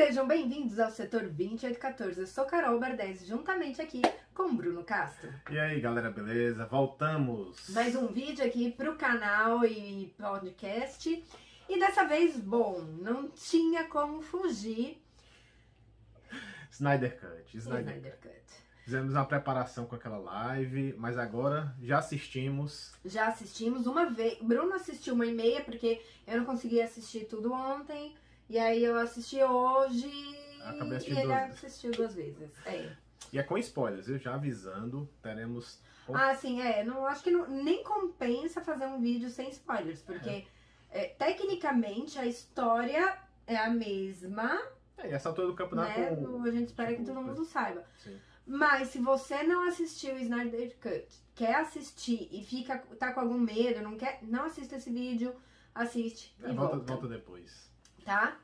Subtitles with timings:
[0.00, 2.20] Sejam bem-vindos ao setor 2814.
[2.20, 4.00] Eu sou Carol Bardez, juntamente aqui
[4.32, 5.30] com Bruno Castro.
[5.50, 6.64] E aí, galera, beleza?
[6.64, 7.68] Voltamos!
[7.68, 11.22] Mais um vídeo aqui pro canal e podcast.
[11.68, 15.04] E dessa vez, bom, não tinha como fugir.
[16.70, 17.58] Snyder Cut.
[17.58, 18.64] Snyder, Snyder Cut.
[18.82, 22.94] Fizemos uma preparação com aquela live, mas agora já assistimos.
[23.04, 24.38] Já assistimos uma vez.
[24.40, 28.16] Bruno assistiu uma e meia, porque eu não consegui assistir tudo ontem.
[28.50, 30.10] E aí eu assisti hoje
[30.62, 32.50] Acabei e assistindo ele duas assistiu duas vezes.
[32.66, 32.92] É.
[33.32, 35.78] E é com spoilers, eu já avisando, teremos.
[36.12, 36.82] Ah, sim, é.
[36.82, 40.44] Não, acho que não- nem compensa fazer um vídeo sem spoilers, porque
[40.90, 43.16] é, tecnicamente a história
[43.46, 44.60] é a mesma,
[44.98, 45.98] É, e essa altura do campeonato.
[46.00, 46.10] né?
[46.10, 47.84] No- a gente espera que tipo, todo mundo saiba.
[47.98, 48.18] Sim.
[48.44, 53.38] Mas se você não assistiu o Snyder Cut, quer assistir e fica, tá com algum
[53.38, 55.32] medo, não quer, não assista esse vídeo,
[55.72, 57.70] assiste É, e volta, volta, volta depois.
[58.04, 58.36] tá?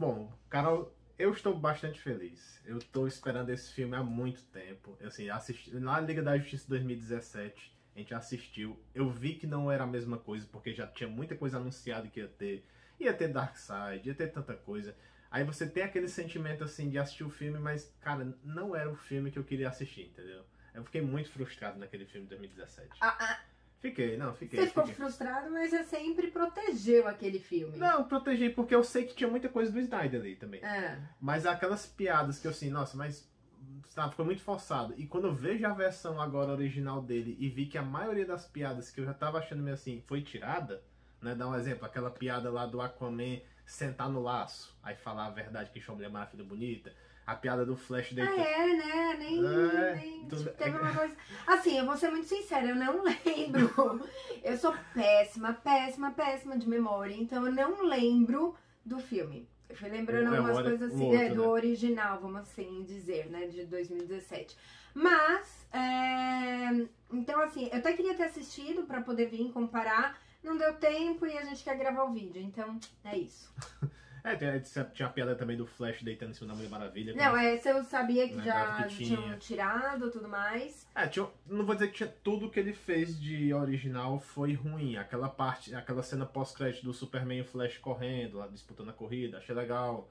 [0.00, 2.58] Bom, Carol, eu estou bastante feliz.
[2.64, 4.96] Eu estou esperando esse filme há muito tempo.
[5.04, 8.82] Assim, assisti na Liga da Justiça 2017, a gente assistiu.
[8.94, 12.18] Eu vi que não era a mesma coisa, porque já tinha muita coisa anunciada que
[12.18, 12.64] ia ter.
[12.98, 14.96] Ia ter Darkseid, ia ter tanta coisa.
[15.30, 18.96] Aí você tem aquele sentimento assim de assistir o filme, mas, cara, não era o
[18.96, 20.46] filme que eu queria assistir, entendeu?
[20.72, 22.88] Eu fiquei muito frustrado naquele filme de 2017.
[23.02, 23.40] Ah, ah,
[23.80, 24.60] Fiquei, não, fiquei.
[24.60, 25.04] você ficou fiquei.
[25.04, 27.78] frustrado, mas você sempre protegeu aquele filme.
[27.78, 30.62] Não, protegi porque eu sei que tinha muita coisa do Snyder ali também.
[30.62, 30.98] É.
[31.18, 33.26] Mas aquelas piadas que eu assim, nossa, mas
[33.88, 34.94] sabe, ficou muito forçado.
[34.98, 38.46] E quando eu vejo a versão agora original dele e vi que a maioria das
[38.46, 40.82] piadas que eu já tava achando meio assim foi tirada,
[41.20, 41.34] né?
[41.34, 45.70] Dá um exemplo, aquela piada lá do Aquaman sentar no laço, aí falar a verdade
[45.70, 46.92] que enxou a Mulher Maravilha bonita.
[47.26, 48.40] A piada do Flash Ah, deitando.
[48.40, 49.16] é, né?
[49.18, 49.38] Nem.
[49.46, 51.14] É, nem tipo, teve uma coisa.
[51.46, 54.00] Assim, eu vou ser muito sincera, eu não lembro.
[54.42, 58.54] Eu sou péssima, péssima, péssima de memória, então eu não lembro
[58.84, 59.48] do filme.
[59.68, 63.26] Eu fui lembrando É, o algumas coisas assim, outro, né, do original, vamos assim dizer,
[63.30, 63.46] né?
[63.46, 64.56] De 2017.
[64.92, 70.18] Mas, é, então assim, eu até queria ter assistido pra poder vir comparar.
[70.42, 73.54] Não deu tempo e a gente quer gravar o vídeo, então é isso.
[74.22, 77.14] É, tinha, tinha a piada também do Flash deitando em cima da Mulher Maravilha.
[77.14, 79.16] Não, como- essa eu sabia que Lembrava já que tinha.
[79.16, 80.86] tinham tirado e tudo mais.
[80.94, 84.96] É, tinha, não vou dizer que tinha tudo que ele fez de original foi ruim.
[84.96, 89.38] Aquela parte, aquela cena pós-crédito do Superman e o Flash correndo, lá disputando a corrida,
[89.38, 90.08] achei legal.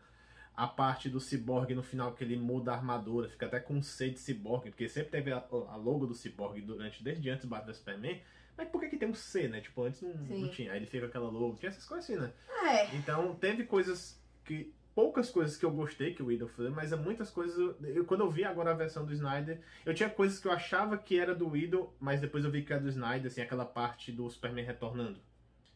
[0.55, 4.09] A parte do Cyborg no final, que ele muda a armadura, fica até com C
[4.09, 7.73] de Cyborg, porque sempre teve a, a logo do Cyborg durante, desde antes do Batman
[7.73, 8.21] Superman.
[8.59, 9.61] Mas por que, que tem um C, né?
[9.61, 10.73] Tipo, antes não, não tinha.
[10.73, 12.29] Aí ele fica com aquela logo, tinha essas coisas assim, né?
[12.67, 14.73] É, Então, teve coisas que.
[14.93, 17.57] Poucas coisas que eu gostei que o Whedon fez, mas é muitas coisas.
[17.81, 20.97] Eu, quando eu vi agora a versão do Snyder, eu tinha coisas que eu achava
[20.97, 24.11] que era do Whedon, mas depois eu vi que era do Snyder, assim, aquela parte
[24.11, 25.21] do Superman retornando.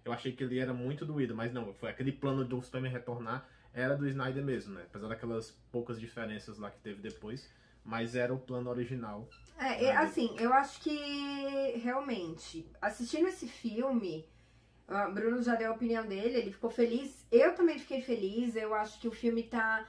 [0.03, 2.91] Eu achei que ele era muito do Whedon, mas não, foi aquele plano do Superman
[2.91, 4.81] retornar, era do Snyder mesmo, né?
[4.89, 7.49] Apesar daquelas poucas diferenças lá que teve depois,
[7.83, 9.27] mas era o plano original.
[9.57, 14.25] é, é, assim, eu acho que realmente, assistindo esse filme,
[14.87, 18.73] o Bruno já deu a opinião dele, ele ficou feliz, eu também fiquei feliz, eu
[18.73, 19.87] acho que o filme tá.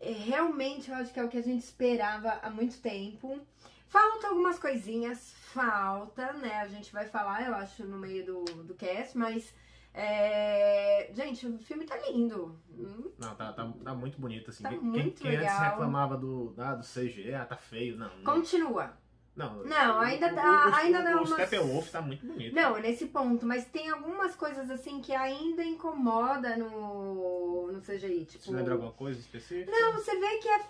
[0.00, 3.40] é, realmente, eu acho que é o que a gente esperava há muito tempo.
[3.86, 6.56] Falta algumas coisinhas, falta, né?
[6.56, 9.54] A gente vai falar, eu acho, no meio do, do cast, mas.
[9.94, 12.58] É, Gente, o filme tá lindo.
[12.70, 14.62] Hum, Não, tá, tá, tá muito bonito, assim.
[14.64, 15.70] Tá quem muito quem antes legal.
[15.70, 18.10] reclamava do, ah, do CG, ah, tá feio, não.
[18.18, 18.24] não.
[18.24, 18.96] Continua.
[19.36, 22.54] Não, Não, ainda o- dá- o- ainda o, dá o umas- Steppenwolf tá muito bonito.
[22.54, 28.26] Não, nesse ponto, mas tem algumas coisas assim que ainda incomoda no, no CGI.
[28.26, 29.72] Tipo, Você lembra alguma coisa específica?
[29.72, 30.60] Não, você vê que é.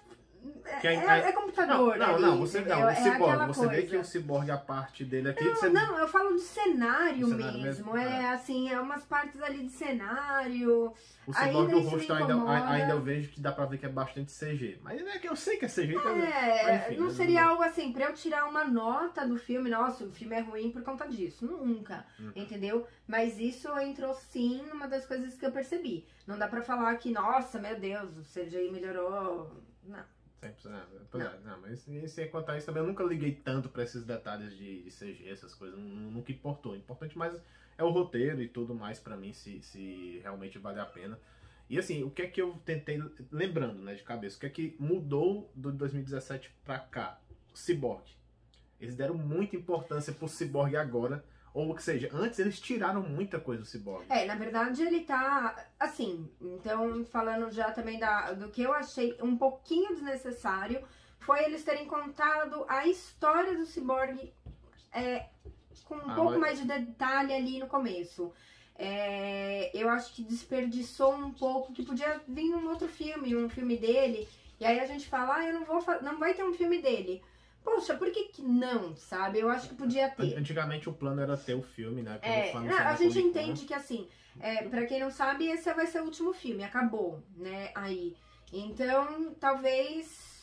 [0.65, 1.97] É, Que aí- é- aí- é computador.
[1.97, 4.57] Não, não, ali, não, você não, É Cyborg, aquela você vê que o Cyborg, a
[4.59, 5.69] parte dele aqui, Não, você...
[5.69, 7.93] não, eu falo de cenário, Do cenário mesmo.
[7.93, 7.97] mesmo?
[7.97, 8.29] É É.
[8.31, 10.93] assim, é umas partes ali de cenário.
[11.27, 12.35] o Cyborg, o rosto ainda,
[12.69, 14.79] ainda eu vejo que dá pra ver que é bastante CG.
[14.83, 16.17] Mas é que eu sei que é CG, então...
[16.17, 20.05] É, enfim, não eu seria algo assim, pra eu tirar uma nota do filme, nossa,
[20.05, 21.47] o filme é ruim por conta disso.
[21.47, 22.33] Nunca, Uhum.
[22.37, 22.87] entendeu?
[23.07, 26.07] Mas isso entrou sim numa das coisas que eu percebi.
[26.27, 29.51] Não dá pra falar que, nossa, meu Deus, o CGI melhorou.
[29.87, 30.05] Não.
[30.43, 33.83] 100%, é, pois é, não, mas sem contar isso também, eu nunca liguei tanto pra
[33.83, 36.73] esses detalhes de, de CG, essas coisas, nu- nunca importou.
[36.73, 37.41] O importante mais
[37.79, 41.19] é o roteiro e tudo mais pra mim, se, se realmente vale a pena.
[41.69, 43.03] E assim, o que é que eu tentei,
[43.33, 47.19] lembrando, né, de cabeça, o que é que mudou do 2017 pra cá?
[47.55, 48.05] O Cyborg.
[48.79, 53.63] Eles deram muita importância pro Cyborg agora, ou que seja, antes eles tiraram muita coisa
[53.63, 54.05] do Cyborg.
[54.11, 56.29] É, na verdade ele tá assim.
[56.41, 60.85] Então, falando já também da, do que eu achei um pouquinho desnecessário,
[61.21, 64.33] foi eles terem contado a história do Cyborg
[64.93, 65.27] é,
[65.85, 68.33] com um Ah, pouco mais de detalhe ali no começo.
[68.77, 73.77] é, eu acho que desperdiçou um pouco, que podia vir um outro filme, um filme
[73.79, 74.29] dele,
[74.61, 77.23] e aí a gente fala, ah, eu não vou não vai ter um filme dele.
[77.65, 79.41] Poxa, por que, que não, sabe?
[79.41, 80.37] Eu acho que podia ter.
[80.37, 82.19] Antigamente o plano era ter o filme, né?
[82.21, 84.07] É, não, a gente entende que assim,
[84.39, 87.71] é, para quem não sabe, esse vai ser o último filme, acabou, né?
[87.75, 88.15] Aí.
[88.53, 90.35] Então, talvez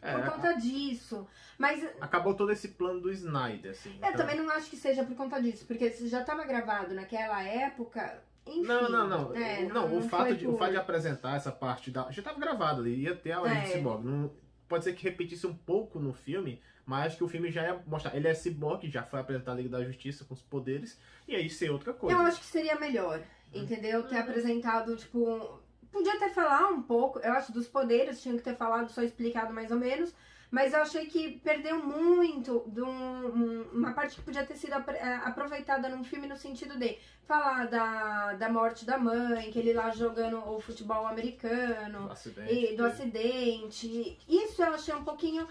[0.00, 1.26] é, por conta disso.
[1.56, 1.86] Mas.
[2.00, 3.90] Acabou todo esse plano do Snyder, assim.
[3.90, 4.12] Eu então...
[4.12, 8.22] também não acho que seja por conta disso, porque já estava gravado naquela época.
[8.46, 9.36] Enfim, não, não, não.
[9.36, 10.54] É, não, não, o, fato de, por...
[10.54, 12.10] o fato de apresentar essa parte da.
[12.10, 13.66] Já estava gravado ali, ia ter a Origem é.
[13.66, 14.04] Cyborg.
[14.04, 14.30] Não,
[14.68, 18.14] pode ser que repetisse um pouco no filme, mas que o filme já ia mostrar.
[18.14, 21.48] Ele é cyborg, já foi apresentar a Liga da Justiça com os poderes, e aí
[21.48, 22.16] ser outra coisa.
[22.16, 23.22] Eu acho que seria melhor,
[23.52, 24.02] entendeu?
[24.04, 25.60] Ter apresentado, tipo.
[25.90, 29.54] Podia até falar um pouco, eu acho, dos poderes, tinha que ter falado, só explicado
[29.54, 30.14] mais ou menos.
[30.50, 35.14] Mas eu achei que perdeu muito de um, uma parte que podia ter sido é,
[35.24, 39.90] aproveitada num filme no sentido de falar da, da morte da mãe, que ele lá
[39.90, 44.18] jogando o futebol americano, do acidente, e do acidente.
[44.26, 45.46] Isso eu achei um pouquinho.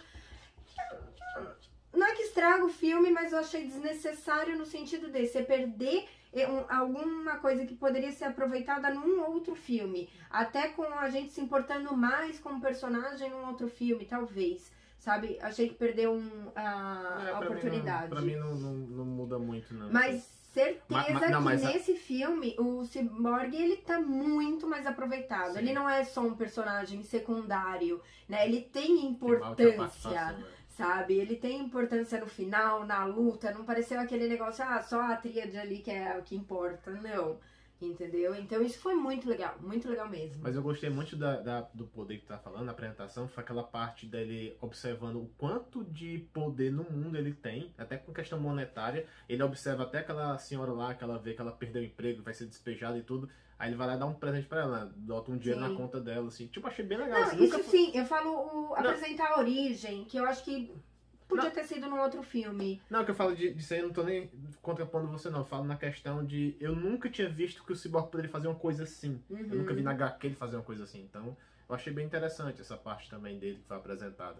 [1.94, 6.07] Não é que estraga o filme, mas eu achei desnecessário no sentido de você perder
[6.69, 10.09] alguma coisa que poderia ser aproveitada num outro filme.
[10.29, 14.71] Até com a gente se importando mais com o personagem num outro filme, talvez.
[14.97, 15.38] Sabe?
[15.41, 18.03] Achei que perdeu um, a, é, a oportunidade.
[18.03, 19.91] Mim não, pra mim não, não, não, muda muito, não.
[19.91, 20.23] Mas
[20.53, 25.53] certeza mas, mas, não, que nesse filme o Cyborg ele tá muito mais aproveitado.
[25.53, 25.59] Sim.
[25.59, 28.45] Ele não é só um personagem secundário, né?
[28.45, 30.33] Ele tem importância.
[30.33, 30.45] Tem
[30.77, 31.15] sabe?
[31.15, 35.57] Ele tem importância no final, na luta, não pareceu aquele negócio, ah, só a tríade
[35.57, 37.39] ali que é o que importa, não.
[37.79, 38.33] Entendeu?
[38.35, 40.41] Então isso foi muito legal, muito legal mesmo.
[40.41, 43.63] Mas eu gostei muito da, da, do poder que tá falando, na apresentação, foi aquela
[43.63, 49.06] parte dele observando o quanto de poder no mundo ele tem, até com questão monetária.
[49.29, 52.33] Ele observa até aquela senhora lá, que ela vê que ela perdeu o emprego, vai
[52.33, 53.29] ser despejada e tudo.
[53.59, 55.71] Aí ele vai lá dar um presente pra ela, bota um dinheiro sim.
[55.71, 56.45] na conta dela, assim.
[56.47, 57.19] Tipo, achei bem legal.
[57.19, 58.30] Não, assim, isso sim, eu falo
[58.69, 60.71] o, apresentar a origem, que eu acho que
[61.27, 61.51] Podia não.
[61.51, 62.81] ter sido num outro filme.
[62.89, 64.31] Não, que eu falo de, disso aí, eu não tô nem
[64.62, 65.39] contrapondo você, não.
[65.39, 66.56] Eu falo na questão de.
[66.59, 69.21] Eu nunca tinha visto que o Cyborg poderia fazer uma coisa assim.
[69.29, 69.39] Uhum.
[69.39, 71.01] Eu nunca vi na HQ ele fazer uma coisa assim.
[71.01, 71.35] Então,
[71.68, 74.38] eu achei bem interessante essa parte também dele que foi apresentada.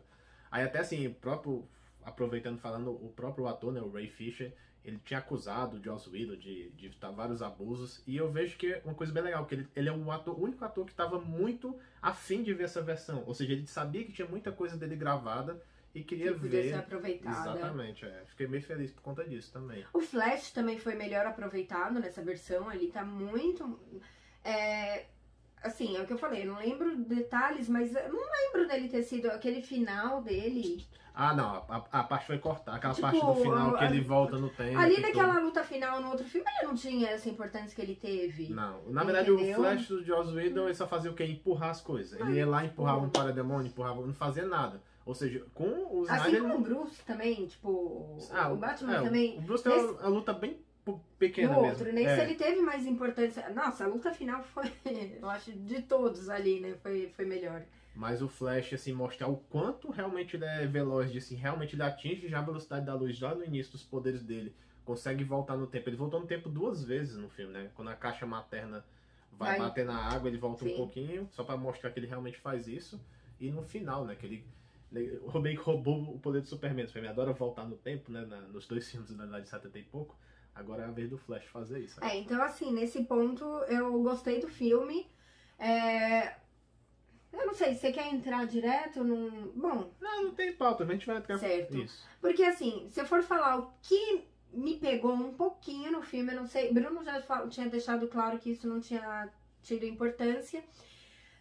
[0.50, 1.68] Aí, até assim, o próprio.
[2.06, 4.54] Aproveitando, falando, o próprio ator, né, o Ray Fisher,
[4.86, 8.02] ele tinha acusado o Joss Whedon de, de evitar vários abusos.
[8.08, 10.40] E eu vejo que é uma coisa bem legal, que ele, ele é o, ator,
[10.40, 13.26] o único ator que estava muito afim de ver essa versão.
[13.28, 15.62] Ou seja, ele sabia que tinha muita coisa dele gravada
[15.98, 16.70] e queria que ver.
[16.70, 17.58] ser aproveitada.
[17.58, 18.24] Exatamente, é.
[18.28, 19.84] Fiquei bem feliz por conta disso também.
[19.92, 23.80] O Flash também foi melhor aproveitado nessa versão, ele tá muito.
[24.44, 25.06] É,
[25.64, 29.02] assim, é o que eu falei, eu não lembro detalhes, mas não lembro dele ter
[29.02, 30.86] sido aquele final dele.
[31.20, 34.02] Ah, não, a, a parte foi cortada, aquela tipo, parte do final a, que ele
[34.02, 34.78] volta no tempo.
[34.78, 38.54] Ali naquela luta final no outro filme, ele não tinha essa importância que ele teve.
[38.54, 39.58] Não, na verdade entendeu?
[39.58, 41.26] o Flash do Joss Whedon, ele só fazia o quê?
[41.26, 42.20] Empurrar as coisas.
[42.20, 44.80] Ele ia lá, empurrava um parademônio, empurrava, não fazia nada.
[45.08, 48.18] Ou seja, com os Assim como o Bruce também, tipo.
[48.30, 49.38] Ah, o Batman é, também.
[49.38, 50.60] O Bruce tem uma, uma luta bem
[51.18, 52.12] pequena no outro, nem né?
[52.12, 52.16] é.
[52.16, 53.50] se ele teve mais importância.
[53.52, 54.70] Nossa, a luta final foi,
[55.22, 56.76] eu acho, de todos ali, né?
[56.84, 57.64] Foi, foi melhor.
[57.96, 61.84] Mas o Flash, assim, mostrar o quanto realmente ele é veloz, de, assim, realmente ele
[61.84, 64.54] atinge já a velocidade da luz lá no início dos poderes dele.
[64.84, 65.88] Consegue voltar no tempo.
[65.88, 67.72] Ele voltou no tempo duas vezes no filme, né?
[67.76, 68.84] Quando a caixa materna
[69.32, 69.68] vai, vai.
[69.68, 70.74] bater na água, ele volta Sim.
[70.74, 73.00] um pouquinho, só para mostrar que ele realmente faz isso.
[73.40, 74.16] E no final, né?
[74.16, 74.46] Que ele
[74.92, 76.86] o meio que roubou o poder do Superman.
[76.86, 78.26] O Superman adora voltar no tempo, né?
[78.26, 80.18] Na, nos dois filmes, na verdade, de 70 e pouco.
[80.56, 82.04] Agora é a vez do Flash fazer isso.
[82.04, 85.08] É, então assim, nesse ponto eu gostei do filme.
[85.60, 86.36] É...
[87.32, 89.52] Eu não sei, você quer entrar direto num.
[89.52, 89.92] Bom.
[90.02, 91.78] Não, não tem pauta, a gente vai entrar certo.
[91.78, 92.08] isso.
[92.20, 96.38] Porque assim, se eu for falar o que me pegou um pouquinho no filme, eu
[96.38, 96.74] não sei.
[96.74, 99.30] Bruno já tinha deixado claro que isso não tinha
[99.62, 100.64] tido importância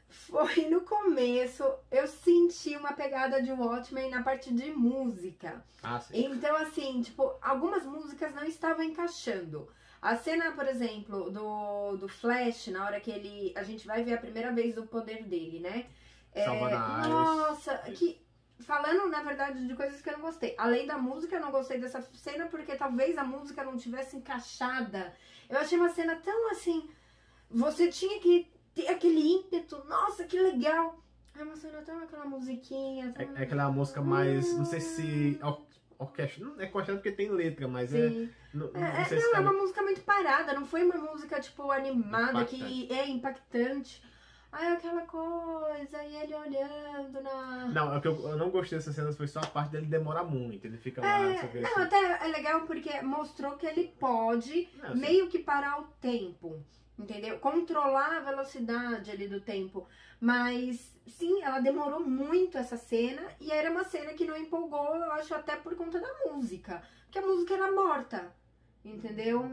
[0.08, 5.64] foi no começo, eu senti uma pegada de Watchmen na parte de música.
[5.82, 6.26] Ah, sim.
[6.26, 9.68] Então, assim, tipo, algumas músicas não estavam encaixando.
[10.00, 13.52] A cena, por exemplo, do, do Flash, na hora que ele.
[13.56, 15.86] A gente vai ver a primeira vez o poder dele, né?
[16.32, 16.46] É,
[17.08, 18.24] nossa, que.
[18.60, 20.54] Falando, na verdade, de coisas que eu não gostei.
[20.56, 25.14] Além da música, eu não gostei dessa cena porque talvez a música não tivesse encaixada.
[25.48, 26.88] Eu achei uma cena tão assim.
[27.50, 31.02] Você tinha que ter aquele ímpeto, nossa, que legal.
[31.34, 33.12] Aí você não tem aquela musiquinha.
[33.12, 33.22] Tão...
[33.22, 35.62] É, é, aquela música mais, não sei se or,
[35.98, 38.24] orquestra, não é orquestra porque tem letra, mas é, Sim.
[38.24, 38.56] é.
[38.56, 41.70] Não, não, é, não, se é uma música muito parada, não foi uma música tipo
[41.70, 42.56] animada impactante.
[42.56, 44.02] que é impactante.
[44.52, 47.66] Aí aquela coisa, e ele olhando na.
[47.66, 49.86] Não, é o que eu, eu não gostei dessa cena foi só a parte dele
[49.86, 50.66] demorar muito.
[50.66, 54.96] Ele fica lá, É, não, assim, até é legal porque mostrou que ele pode não,
[54.96, 56.62] meio que parar o tempo,
[56.98, 57.38] entendeu?
[57.38, 59.86] Controlar a velocidade ali do tempo.
[60.20, 65.12] Mas sim, ela demorou muito essa cena e era uma cena que não empolgou, eu
[65.12, 68.34] acho até por conta da música, porque a música era morta.
[68.84, 69.44] Entendeu?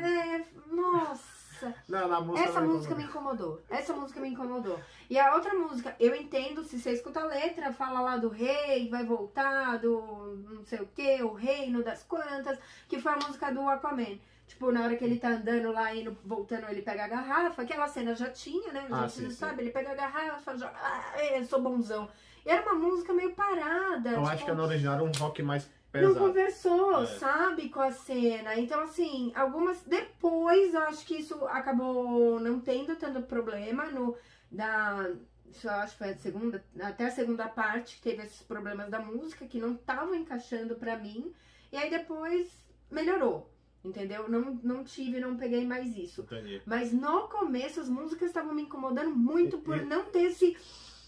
[0.00, 1.74] É, nossa.
[1.88, 3.60] Não, na música Essa não música me incomodou.
[3.68, 4.80] Essa música me incomodou.
[5.10, 8.88] E a outra música, eu entendo, se você escuta a letra, fala lá do rei,
[8.88, 12.58] vai voltar, do não sei o que, o reino das quantas,
[12.88, 14.20] que foi a música do Aquaman.
[14.50, 17.86] Tipo, na hora que ele tá andando lá, indo, voltando, ele pega a garrafa, aquela
[17.86, 18.84] cena já tinha, né?
[18.90, 19.36] A Ah, gente sim, não sim.
[19.36, 22.08] sabe, ele pega a garrafa, joga, ah, eu sou bonzão.
[22.44, 24.10] E era uma música meio parada.
[24.10, 26.18] Eu tipo, acho que no original era um rock mais não pesado.
[26.18, 27.06] conversou, É.
[27.06, 28.56] sabe, com a cena.
[28.58, 29.82] Então, assim, algumas.
[29.84, 34.16] Depois, eu acho que isso acabou não tendo tanto problema no.
[34.50, 35.10] Da.
[35.48, 36.64] Isso eu acho que foi a segunda.
[36.80, 40.96] Até a segunda parte que teve esses problemas da música que não estavam encaixando pra
[40.96, 41.32] mim.
[41.70, 42.48] E aí depois
[42.90, 43.48] melhorou.
[43.84, 44.28] Entendeu?
[44.28, 46.20] Não, não tive, não peguei mais isso.
[46.22, 46.60] Entendi.
[46.66, 50.56] Mas no começo as músicas estavam me incomodando muito por E- não ter esse.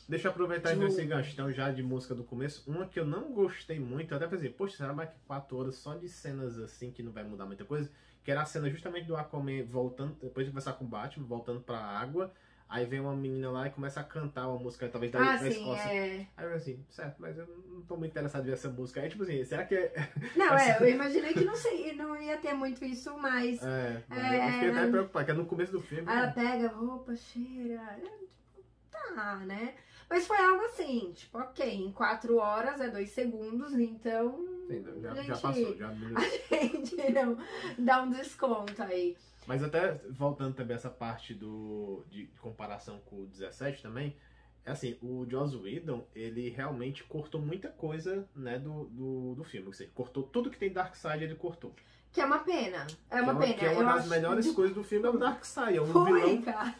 [0.08, 2.68] Deixa eu aproveitar Tipo- esse gancho, então, já de música do começo.
[2.70, 5.94] Uma que eu não gostei muito, até pensei, poxa, será mais que quatro horas só
[5.94, 7.90] de cenas assim que não vai mudar muita coisa?
[8.24, 11.60] Que era a cena justamente do Aquaman voltando, depois de conversar com o Batman, voltando
[11.60, 12.32] pra água.
[12.68, 15.38] Aí vem uma menina lá e começa a cantar uma música, talvez da, Ah, da
[15.38, 15.90] sim, Escócia.
[15.92, 16.26] é.
[16.36, 19.00] Aí eu assim, certo, mas eu não tô muito interessado em ver essa música.
[19.02, 19.92] Aí, tipo assim, será que é.
[20.36, 23.62] Não, é, eu imaginei que não sei, não ia ter muito isso, mas.
[23.62, 24.48] É, É.
[24.48, 26.10] eu fiquei até preocupado, que é no começo do filme.
[26.10, 27.74] Ela pega a roupa, cheira.
[27.74, 29.74] é, tipo, tá, né?
[30.08, 34.44] Mas foi algo assim, tipo, ok, em quatro horas é dois segundos, então.
[34.64, 35.00] Entendeu?
[35.00, 35.88] Já, a já gente- passou, já.
[36.52, 37.36] A gente não
[37.78, 39.16] dá um desconto aí.
[39.46, 44.16] Mas até voltando também essa parte do, de comparação com o 17 também,
[44.64, 49.66] é assim, o Joss Whedon, ele realmente cortou muita coisa, né, do, do, do filme.
[49.66, 51.74] Ou seja, cortou tudo que tem Darkseid, ele cortou.
[52.12, 52.86] Que é uma pena.
[53.10, 53.54] É uma que pena.
[53.54, 55.78] Que é uma eu das acho melhores coisas do filme é o Darkseid.
[55.78, 56.42] É um Foi, vilão.
[56.42, 56.74] cara.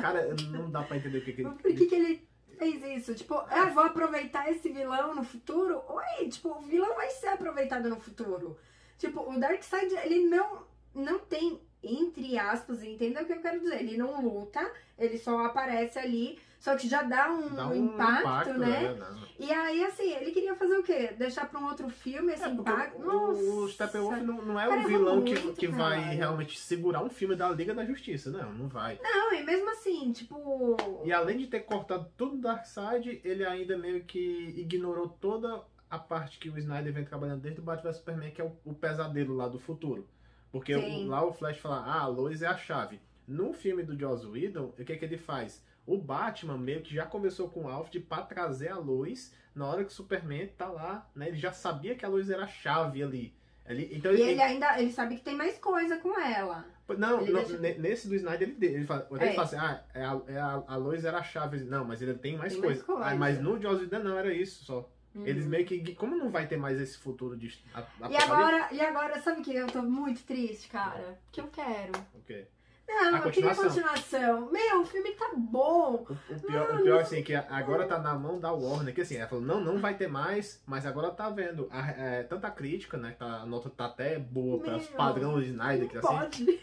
[0.00, 2.28] Cara, não dá pra entender o que, que Por que, que ele
[2.58, 3.14] fez isso?
[3.14, 5.82] Tipo, ah, vou aproveitar esse vilão no futuro?
[5.88, 8.58] Oi, tipo, o vilão vai ser aproveitado no futuro.
[8.98, 13.80] Tipo, o Darkseid, ele não, não tem, entre aspas, entenda o que eu quero dizer.
[13.80, 14.60] Ele não luta,
[14.98, 18.94] ele só aparece ali, só que já dá um, dá um impacto, né?
[18.94, 19.24] não.
[19.38, 21.14] E aí, assim, ele queria fazer o quê?
[21.18, 23.02] Deixar pra um outro filme esse É, impacto?
[23.02, 23.72] o, o Nossa.
[23.74, 27.36] Steppenwolf não, não é o é vilão que, muito que vai realmente segurar um filme
[27.36, 28.30] da Liga da Justiça.
[28.30, 28.98] Não, não vai.
[29.02, 30.76] Não, e mesmo assim, tipo...
[31.04, 35.98] E além de ter cortado tudo do Darkseid, ele ainda meio que ignorou toda a
[35.98, 38.74] parte que o Snyder vem trabalhando desde o Batman vs Superman, que é o, o
[38.74, 40.08] pesadelo lá do futuro.
[40.54, 43.00] Porque o- lá o Flash fala, ah, a Lois é a chave.
[43.26, 45.60] No filme do Joss Whedon, o que, que ele faz?
[45.84, 49.82] O Batman meio que já começou com o Alfred pra trazer a Lois na hora
[49.84, 51.26] que o Superman tá lá, né?
[51.26, 53.34] Ele já sabia que a Lois era a chave ali.
[53.66, 56.64] Ele, então E ele, ele ainda, ele sabe que tem mais coisa com ela.
[56.98, 59.26] não, Ele não, deixa- ne- nesse do Snyder ele, ele fala, quando É.
[59.26, 61.64] ele fala assim, ah, é a, é a, a Lois era a chave.
[61.64, 62.76] Não, mas ele tem mais Tem coisa.
[62.76, 63.04] mais coisa.
[63.10, 64.88] Ah, mas no Joss Whedon não era isso só.
[65.14, 65.26] Uhum.
[65.26, 67.82] Eles meio que, como não vai ter mais esse futuro de a- E
[68.16, 71.18] apocalipse- agora, e agora, sabe que eu tô muito triste, cara?
[71.30, 71.92] Que eu quero.
[72.14, 72.46] O quê?
[72.86, 74.50] Não, A eu queria continuação.
[74.50, 76.04] Meu, o filme tá bom.
[76.08, 79.00] O, o pior, o pior assim, que a- agora tá na mão da Warner, que
[79.00, 82.50] assim, ela falou, não, não vai ter mais, mas agora tá vendo a, é, tanta
[82.50, 86.06] crítica, né, tá, a nota tá até boa para os padrões do Snyder, que assim,
[86.06, 86.60] pode.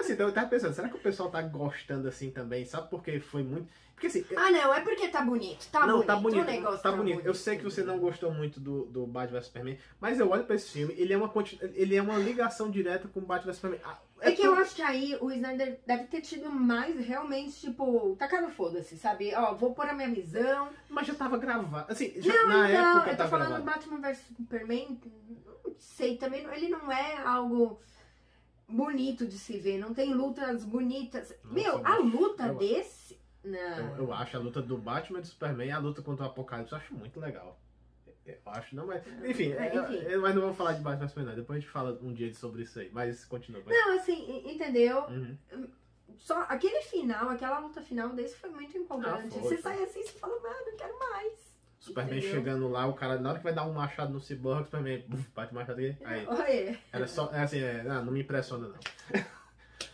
[0.00, 3.18] Assim, então eu tava pensando, será que o pessoal tá gostando assim também, sabe porque
[3.20, 5.66] foi muito, porque assim, Ah, não, é porque tá bonito.
[5.70, 6.06] Tá não, bonito.
[6.06, 7.20] tá bonito, O negócio tá bonito.
[7.24, 10.44] Eu sei que você não gostou muito do, do Batman vs Superman, mas eu olho
[10.44, 11.32] pra esse filme, ele é uma,
[11.74, 13.80] ele é uma ligação direta com o Batman vs Superman.
[13.84, 18.16] Ah, É que eu acho que aí o Snyder deve ter tido mais realmente, tipo,
[18.18, 19.32] tacado foda-se, sabe?
[19.34, 20.70] Ó, vou pôr a minha visão.
[20.88, 21.92] Mas já tava gravado.
[21.92, 23.80] Assim, já, Não, na então, época eu tô tava falando gravado.
[23.86, 25.00] do Batman vs Superman,
[25.64, 27.80] não sei, também ele não é algo
[28.68, 31.30] bonito de se ver, não tem lutas bonitas.
[31.42, 33.18] Nossa, Meu, eu a luta eu- desse.
[33.42, 33.96] Eu, Não.
[33.98, 36.72] eu acho a luta do Batman e do Superman e a luta contra o Apocalipse,
[36.72, 37.60] eu acho muito legal.
[38.26, 39.02] Eu acho, não, mas.
[39.22, 39.98] Enfim, É, é, enfim.
[39.98, 41.36] é, mas não vamos falar de Batman vs Superman.
[41.36, 42.90] Depois a gente fala um dia sobre isso aí.
[42.90, 43.60] Mas continua.
[43.60, 43.74] vai.
[43.74, 44.14] Não, assim,
[44.46, 45.00] e- entendeu?
[45.08, 45.36] Uhum.
[46.16, 49.26] Só aquele final, aquela luta final desse foi muito empolgante.
[49.26, 49.72] Ah, foi, você foi.
[49.74, 51.53] sai assim e você fala, mano, não quero mais.
[51.84, 52.34] Superman Entendeu?
[52.34, 55.04] chegando lá, o cara, na hora que vai dar um machado no Cyborg, o Superman
[55.06, 55.96] buf, bate o machado aqui.
[56.02, 56.24] Aí.
[56.26, 56.78] Oi.
[56.90, 57.30] Era só.
[57.30, 59.20] É assim, é, não, não me impressiona, não.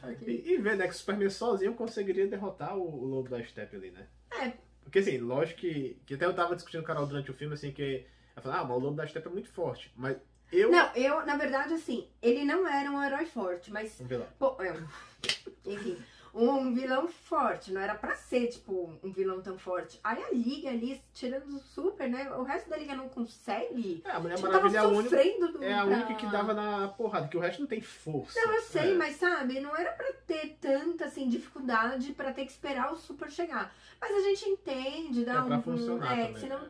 [0.03, 0.27] Ok.
[0.27, 3.77] E, e ver, né, que o Superman sozinho conseguiria derrotar o, o Lobo da Steppe
[3.77, 4.07] ali, né?
[4.31, 4.53] É.
[4.83, 6.01] Porque assim, lógico que.
[6.07, 8.07] Que até eu tava discutindo com o Carol durante o filme, assim, que.
[8.35, 9.93] Ela falou, ah, mas o Lobo da Steppe é muito forte.
[9.95, 10.17] Mas
[10.53, 10.71] eu.
[10.71, 14.27] Não, eu, na verdade, assim, ele não era um herói forte, mas Vamos ver lá.
[14.39, 14.75] Pô, é,
[15.67, 15.99] enfim,
[16.35, 19.99] um vilão forte, não era pra ser, tipo, um vilão tão forte.
[20.05, 22.31] Aí a Liga ali, tirando o Super, né?
[22.33, 24.03] O resto da Liga não consegue.
[24.05, 25.03] É, a Mulher Tipo, Maravilha é a única.
[25.17, 27.81] sofrendo do- É a pra- única que dava na porrada, que o resto não tem
[27.81, 28.39] força.
[28.41, 28.95] Não, eu sei, É.
[28.97, 33.31] mas sabe, não era pra ter tanta assim dificuldade pra ter que esperar o super
[33.31, 33.75] chegar.
[34.01, 35.63] Mas a gente entende, dá É pra um.
[35.63, 36.69] funcionar é, também, senão né?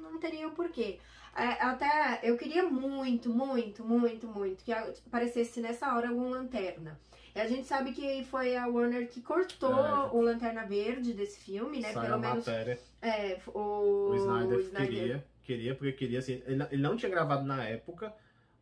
[0.00, 0.98] não teria o porquê.
[1.36, 6.98] É, até eu queria muito, muito, muito, muito que aparecesse nessa hora algum lanterna.
[7.34, 10.10] E a gente sabe que foi a Warner que cortou É.
[10.12, 11.92] o Lanterna Verde desse filme, né?
[11.92, 12.78] Saiu Pelo menos matéria.
[13.00, 13.58] é, o,
[14.10, 17.44] O Snyder, o Snyder queria, queria, porque queria, assim, ele, não- ele não tinha gravado
[17.44, 18.12] na época,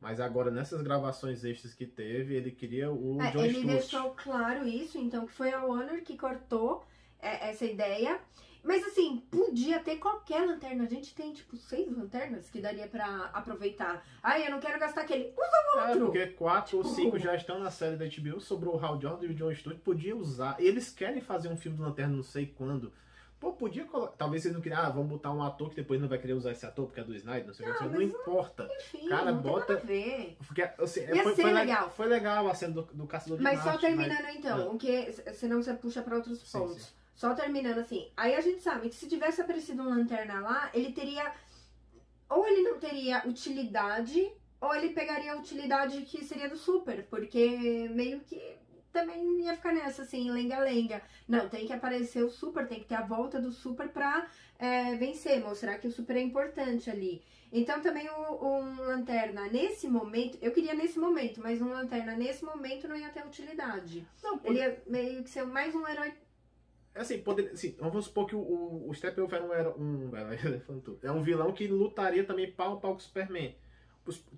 [0.01, 3.67] mas agora nessas gravações extras que teve, ele queria o É, John ele Stewart.
[3.79, 6.85] deixou claro isso, então, que foi a Warner que cortou
[7.21, 8.21] é, essa ideia.
[8.62, 10.85] Mas assim, podia ter qualquer lanterna.
[10.85, 14.05] A gente tem, tipo, seis lanternas que daria pra aproveitar.
[14.23, 15.33] Ai, eu não quero gastar aquele.
[15.37, 16.07] Usa É, outro!
[16.07, 19.27] porque quatro ou Tipo- cinco já estão na série da HBO, sobrou o Hal Jordan
[19.27, 20.57] e o John Stewart, podia usar.
[20.59, 22.93] Eles querem fazer um filme do Lanterna, não sei quando.
[23.41, 24.17] Pô, podia colocar.
[24.17, 26.50] Talvez eles não queriam, ah, vamos botar um ator que depois não vai querer usar
[26.50, 27.85] esse ator porque é do Snyder, não sei o que.
[27.85, 28.69] Ah, Não, mas importa.
[28.81, 30.37] Enfim, Cara, não bota- tem nada a ver.
[30.45, 31.91] Porque, assim, Ia foi, ser foi le- legal.
[31.91, 34.65] Foi legal a cena do, do Caçador de Mas só Marte, terminando então, É.
[34.67, 35.12] o que.
[35.35, 36.83] Senão você puxa pra outros Sim, pontos.
[36.83, 36.93] sim.
[37.19, 38.09] Só terminando assim.
[38.17, 41.33] Aí a gente sabe que se tivesse aparecido um lanterna lá, ele teria.
[42.31, 47.05] Ou ele não teria utilidade, ou ele pegaria a utilidade que seria do super.
[47.11, 48.41] Porque meio que
[48.93, 51.03] também ia ficar nessa, assim, lenga-lenga.
[51.27, 54.95] Não, tem que aparecer o super, tem que ter a volta do super pra é,
[54.95, 57.21] vencer, mostrar que o super é importante ali.
[57.53, 62.45] Então também o- um lanterna nesse momento, eu queria nesse momento, mas um lanterna nesse
[62.45, 64.07] momento não ia ter utilidade.
[64.23, 66.13] Não, Ele ia meio que ser mais um herói.
[66.99, 70.11] Assim, poderia, assim, vamos supor que o, o, o Steppenwolf era um, era um,
[71.02, 73.55] é um vilão que lutaria também pau a pau com o Superman.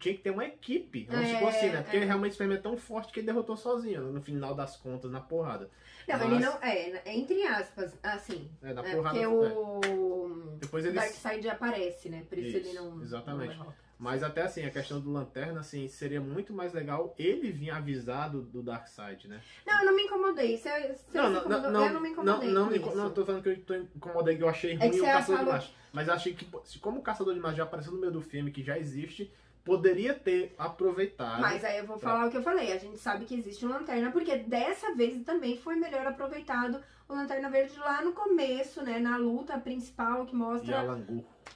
[0.00, 1.82] Tinha que ter uma equipe, vamos É, supor assim, né?
[1.82, 2.04] Porque é.
[2.04, 5.20] realmente o Superman é tão forte que ele derrotou sozinho, no final das contas, na
[5.20, 5.70] porrada.
[6.08, 6.58] Não, Mas- ele não.
[6.60, 8.50] É, entre aspas, assim.
[8.62, 9.10] É, na É, porrada.
[9.20, 9.28] porque é.
[9.28, 10.56] o.
[10.58, 10.96] Depois O eles.
[11.00, 12.24] Darkseid aparece, né?
[12.28, 13.00] Por isso, Isso, ele não.
[13.00, 13.56] exatamente.
[13.56, 13.72] não.
[14.00, 18.40] Mas até assim, a questão do Lanterna, assim, seria muito mais legal ele vir avisado
[18.40, 19.42] do Darkseid, né?
[19.66, 20.56] Não, eu não me incomodei.
[20.56, 21.70] Você, você Não, se não, incomodou?
[21.70, 22.50] não, eu não me incomodei.
[22.50, 25.04] não, não, não, tô falando que eu tô incomodado, que eu achei ruim É o
[25.04, 25.76] Caçador falou- de Marte.
[25.92, 28.22] Mas eu achei que, se como o Caçador de Marte já apareceu no meio do
[28.22, 29.30] filme, que já existe,
[29.62, 31.40] poderia ter aproveitado.
[31.42, 32.72] Mas aí eu vou falar o que eu falei.
[32.72, 36.80] A gente sabe que existe um lanterna, porque dessa vez também foi melhor aproveitado
[37.10, 38.98] o Lanterna Verde lá no começo, né?
[38.98, 40.98] Na luta principal que mostra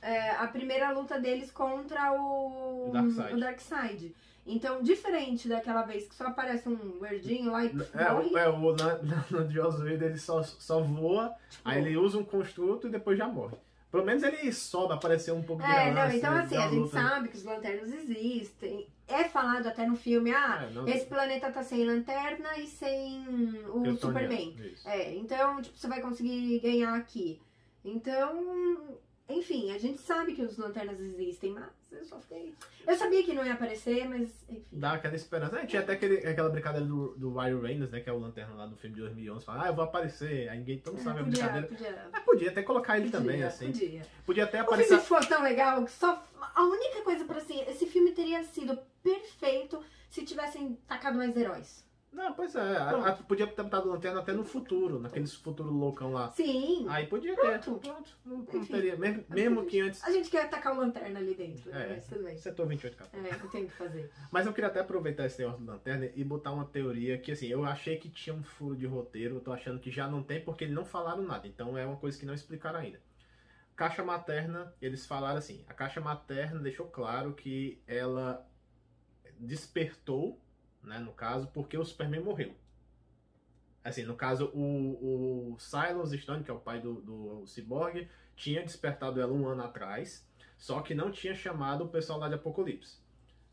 [0.03, 3.35] é, a primeira luta deles contra o Darkseid.
[3.35, 4.15] o Darkseid.
[4.47, 8.37] Então, diferente daquela vez que só aparece um verdinho lá e É, morre.
[8.37, 12.19] é, o na, na, no Joss Whedon ele só, só voa, tipo, aí ele usa
[12.19, 13.57] um construto e depois já morre.
[13.91, 17.01] Pelo menos ele sobe, apareceu um pouco de É, não, então assim, a gente luta.
[17.01, 18.87] sabe que os lanternas existem.
[19.07, 23.21] É falado até no filme, ah, É, não- esse planeta tá sem lanterna e sem
[23.69, 24.57] o Kryptoniano, Superman.
[24.87, 27.39] É, então, tipo, você vai conseguir ganhar aqui.
[27.85, 32.55] Então, enfim, a gente sabe que os lanternas existem, mas eu só fiquei.
[32.87, 34.65] Eu sabia que não ia aparecer, mas enfim.
[34.73, 35.59] Dá aquela esperança.
[35.61, 38.01] É, tinha até aquele, aquela brincadeira do, do Ryan Reynolds, né?
[38.01, 39.45] Que é o lanterna lá do filme de 2011.
[39.45, 40.49] Fala, ah, eu vou aparecer.
[40.49, 41.69] Aí ninguém, todo mundo sabe a É, podia, brincadeira.
[41.69, 42.09] podia.
[42.11, 43.67] Mas podia até colocar ele podia, também, assim.
[43.67, 44.03] Podia.
[44.27, 44.89] Podia até O aparecer.
[44.89, 46.23] filme ficou tão legal que só.
[46.55, 51.85] A única coisa pra assim, esse filme teria sido perfeito se tivessem tacado mais heróis.
[52.11, 52.61] Não, pois é.
[52.77, 56.31] a- a- podia ter botado lanterna até no futuro, naqueles futuro loucão lá.
[56.31, 56.87] Sim.
[56.89, 57.59] Aí podia ter.
[57.61, 57.81] Pronto.
[57.81, 58.17] Pronto.
[58.25, 58.97] Não, não teria.
[58.97, 60.03] Mesmo, mesmo que antes.
[60.05, 61.87] A gente quer tacar o lanterna ali dentro, né?
[61.87, 62.37] É, mas tudo bem.
[62.37, 63.11] setor 28, cara.
[63.15, 64.13] É, não tem o que fazer.
[64.31, 67.49] Mas eu queria até aproveitar esse negócio do Lanterna e botar uma teoria que, assim,
[67.49, 70.41] eu achei que tinha um furo de roteiro, eu tô achando que já não tem
[70.41, 71.49] porque eles não falaram nada.
[71.49, 73.01] Então é uma coisa que não explicaram ainda.
[73.75, 78.47] Caixa materna, eles falaram assim, a caixa materna deixou claro que ela
[79.39, 80.41] despertou,
[80.83, 82.55] né, no caso, porque o Superman morreu.
[83.83, 88.63] Assim, no caso, o, o Silas Stone, que é o pai do, do Cyborg, tinha
[88.63, 92.99] despertado ela um ano atrás, só que não tinha chamado o pessoal lá de Apocalipse.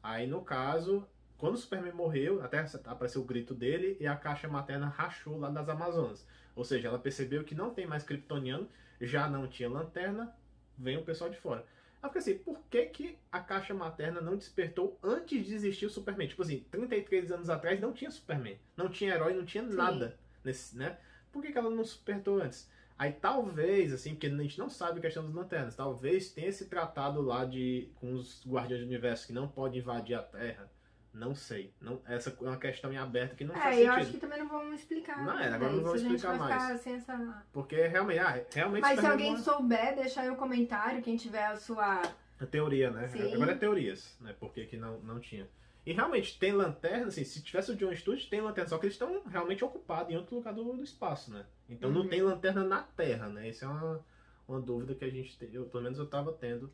[0.02, 1.06] Aí, no caso,
[1.38, 5.50] quando o Superman morreu, até apareceu o grito dele e a caixa materna rachou lá
[5.50, 6.26] das Amazonas.
[6.56, 10.34] Ou seja, ela percebeu que não tem mais kryptoniano, já não tinha lanterna,
[10.78, 11.66] vem o pessoal de fora.
[12.02, 15.90] Aí fica assim, por que, que a caixa materna não despertou antes de existir o
[15.90, 16.28] Superman?
[16.28, 19.76] Tipo assim, 33 anos atrás não tinha Superman, não tinha herói, não tinha Sim.
[19.76, 20.98] nada nesse, né?
[21.32, 22.70] Por que, que ela não despertou antes?
[22.98, 26.66] Aí talvez, assim, porque a gente não sabe a questão das lanternas, talvez tenha esse
[26.66, 30.70] tratado lá de com os Guardiões do Universo que não pode invadir a Terra.
[31.14, 31.74] Não sei.
[31.82, 34.02] Não, essa é uma questão em aberto que não faz É, eu sentido.
[34.02, 35.24] acho que também não vão explicar.
[35.26, 36.62] Não, é, agora não Isso a gente explicar vai mais.
[36.64, 37.46] ficar sem essa...
[37.52, 41.18] Porque realmente, ah, realmente Mas se Superman alguém não souber, deixa aí o comentário, quem
[41.18, 42.02] tiver a sua...
[42.40, 43.08] é teoria, né?
[43.10, 43.34] Sim.
[43.34, 44.34] Agora é teorias, né?
[44.40, 45.48] Porque que não, não tinha.
[45.86, 48.94] E realmente, tem lanterna, assim, se tivesse o John Stewart, tem lanterna, só que eles
[48.94, 51.44] estão realmente ocupados em outro lugar do, do espaço, né?
[51.68, 52.08] Então não Uhum.
[52.08, 53.50] tem lanterna na Terra, né?
[53.50, 54.00] Essa é uma,
[54.48, 56.72] uma dúvida que a gente tem, eu, pelo menos eu tava tendo.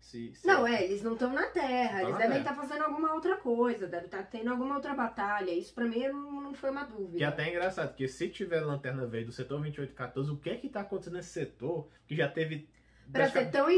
[0.00, 2.82] Se, se Não, é, eles não estão na Terra, Tá eles na devem estar fazendo
[2.82, 5.50] alguma outra coisa, deve estar tendo alguma outra batalha.
[5.50, 7.18] Isso pra mim não, não foi uma dúvida.
[7.18, 10.56] Que até é engraçado, porque se tiver lanterna verde do setor 2814, o que é
[10.56, 12.68] que tá acontecendo nesse setor que já teve.
[13.10, 13.68] Pra ser tão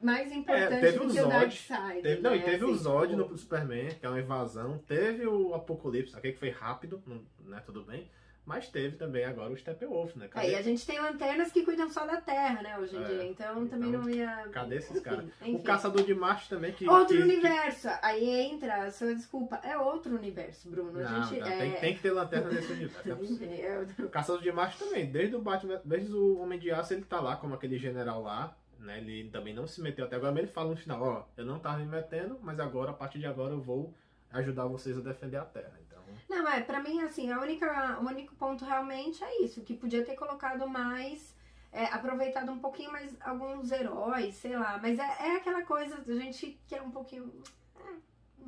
[0.00, 2.02] mais importante teve do o que o Zod, Darkseid.
[2.02, 2.36] Teve, não, né?
[2.38, 4.78] e teve o Assim, Zod tipo, no Superman, que é uma invasão.
[4.78, 8.08] Teve o Apocalipse, aquele que foi rápido, não, né, tudo bem.
[8.48, 10.24] Mas teve também agora o Steppenwolf, né?
[10.24, 13.02] É, Cadê, e a gente tem lanternas que cuidam só da Terra, né, hoje em
[13.02, 13.24] É, dia.
[13.26, 14.48] Então, também então, não ia.
[14.50, 15.26] cadê esses caras?
[15.46, 16.88] O Caçador de Marte também, que...
[16.88, 17.88] Outro que- universo.
[18.00, 20.92] Aí entra, a sua desculpa, é outro universo, Bruno.
[20.94, 21.02] Que...
[21.02, 21.58] A Não, gente não, é.
[21.58, 23.06] tem, tem que ter lanterna nesse universo.
[23.06, 23.16] não
[23.52, 23.58] é.
[23.98, 27.04] É O Caçador de Marte também, desde o Batman, desde o Homem de Aço, ele
[27.04, 28.96] tá lá como aquele general lá, né?
[28.96, 31.58] Ele também não se meteu até agora, mas ele fala no final, ó, eu não
[31.58, 33.92] tava me metendo, mas agora, a partir de agora, eu vou
[34.32, 35.72] ajudar vocês a defender a Terra.
[36.28, 40.04] Não, é, pra mim, assim, a única, o único ponto realmente é isso, que podia
[40.04, 41.34] ter colocado mais,
[41.72, 46.14] é, aproveitado um pouquinho mais alguns heróis, sei lá, mas é, é aquela coisa, a
[46.14, 47.32] gente quer um pouquinho,
[47.76, 48.44] é,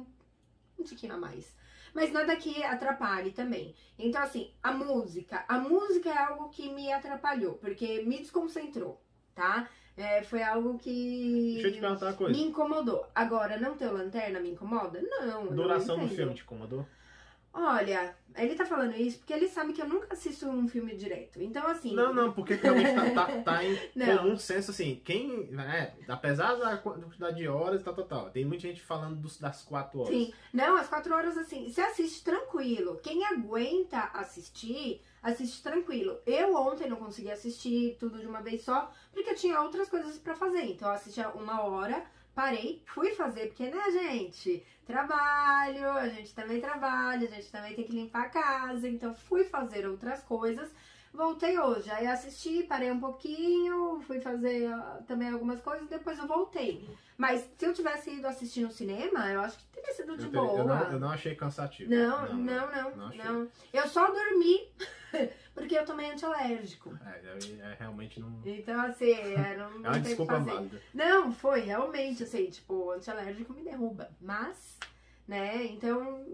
[0.78, 1.54] um, tiquinho a mais.
[1.92, 3.74] Mas nada que atrapalhe também.
[3.98, 5.44] Então, assim, a música.
[5.48, 9.02] A música é algo que me atrapalhou, porque me desconcentrou,
[9.34, 9.68] tá?
[9.96, 12.32] É, foi algo que deixa eu te perguntar uma coisa.
[12.32, 13.06] me incomodou.
[13.14, 15.02] Agora, não ter lanterna me incomoda?
[15.02, 15.48] Não.
[15.48, 16.86] Duração não do filme te incomodou?
[17.52, 21.42] Olha, ele tá falando isso porque ele sabe que eu nunca assisto um filme direto.
[21.42, 21.94] Então, assim.
[21.94, 23.76] Não, não, porque realmente tá, tá, tá em
[24.16, 28.62] comum senso, assim, quem, né, apesar da quantidade de horas tal, tal, tal, tem muita
[28.68, 30.14] gente falando dos- das quatro horas.
[30.14, 30.32] Sim.
[30.54, 33.00] Não, as quatro horas, assim, você assiste tranquilo.
[33.02, 36.18] Quem aguenta assistir, assiste tranquilo.
[36.24, 40.16] Eu ontem não consegui assistir tudo de uma vez só, porque eu tinha outras coisas
[40.18, 40.62] pra fazer.
[40.66, 44.64] Então, eu assisti uma hora, parei, fui fazer, porque, né, gente?
[44.86, 48.88] Trabalho, a gente também trabalha, a gente também tem que limpar a casa.
[48.88, 50.70] Então, fui fazer outras coisas.
[51.12, 54.70] Voltei hoje, aí assisti, parei um pouquinho, fui fazer
[55.08, 56.88] também algumas coisas, depois eu voltei.
[57.18, 60.30] Mas se eu tivesse ido assistir no cinema, eu acho que teria sido de Eu,
[60.30, 60.58] teria- boa.
[60.60, 61.90] eu não, eu não achei cansativo.
[61.90, 63.22] Não, não, não, não achei.
[63.24, 63.48] não.
[63.72, 64.68] Eu só dormi
[65.52, 66.96] porque eu tomei antialérgico.
[67.04, 68.40] É, é, é, realmente não.
[68.46, 70.80] Então, assim, é, não, É não uma desculpa válida.
[70.94, 74.08] Não, foi realmente, assim, tipo, o antialérgico me derruba.
[74.20, 74.78] Mas,
[75.26, 76.24] né, então,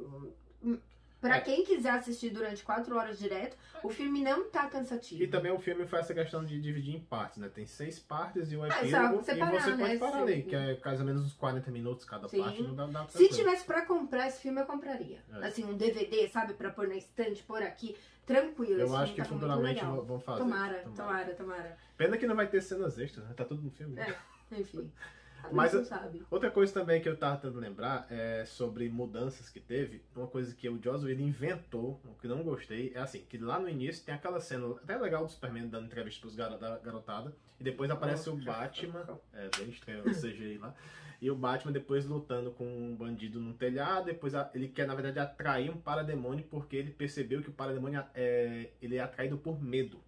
[1.20, 1.40] pra É.
[1.40, 5.22] quem quiser assistir durante quatro horas direto, o filme não tá cansativo.
[5.22, 7.48] E também o filme faz essa questão de dividir em partes, né?
[7.52, 9.24] Tem seis partes e um É, só epílogo.
[9.24, 11.70] separar, e você pode né, parar se- ali, que é mais ou menos uns 40
[11.70, 12.40] minutos cada Sim.
[12.42, 12.62] parte.
[12.62, 15.18] Não dá, dá Se tivesse pra comprar esse filme, eu compraria.
[15.32, 15.46] É.
[15.46, 18.80] Assim, um DVD, sabe, pra pôr na estante, pôr aqui, tranquilo.
[18.80, 20.40] Eu acho que tá futuramente vão fazer.
[20.42, 21.76] Tomara, tomara, tomara.
[21.96, 23.34] Pena que não vai ter cenas extras, né?
[23.34, 23.98] Tá tudo no filme.
[23.98, 24.14] É.
[24.52, 24.90] Enfim.
[25.46, 26.22] A Mas não sabe.
[26.30, 30.02] Outra coisa também que eu tava tentando lembrar é sobre mudanças que teve.
[30.14, 33.58] Uma coisa que o Joss Whedon inventou, o que não gostei, é assim, que lá
[33.58, 37.34] no início tem aquela cena até legal do Superman dando entrevista pros garo da garotada,
[37.60, 40.74] e depois aparece o Batman, é bem estranho o CGI lá,
[41.22, 44.94] e o Batman depois lutando com um bandido no telhado, depois a- ele quer na
[44.94, 49.62] verdade atrair um parademônio porque ele percebeu que o parademônio é, ele é atraído por
[49.62, 50.00] medo.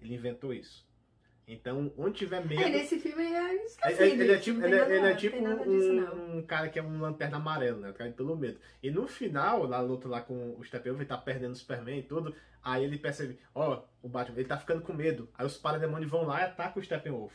[0.00, 0.85] Ele inventou isso.
[1.48, 2.60] Então, onde tiver medo...
[2.60, 4.02] É, nesse filme é É, esquecido.
[4.02, 6.78] é- ele é tipo, ele, é- nada- ele é tipo disso, um, um cara que
[6.78, 7.90] é um lanterna amarelo, né?
[7.90, 8.58] Atraído pelo medo.
[8.82, 12.02] E no final, na luta lá com o Steppenwolf, ele tá perdendo o Superman e
[12.02, 12.34] tudo.
[12.62, 15.28] Aí ele percebe, ó, o Batman, ele tá ficando com medo.
[15.38, 17.32] Aí os parademônios vão lá e atacam o Steppenwolf.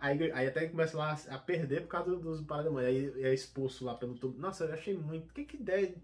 [0.00, 2.88] Aí, aí até ele começa lá a perder por causa dos parademônios.
[2.88, 4.38] Aí é expulso lá pelo tubo.
[4.38, 5.32] Nossa, eu achei muito.
[5.34, 5.94] Que, que ideia.